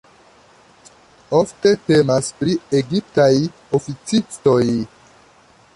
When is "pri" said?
2.39-2.57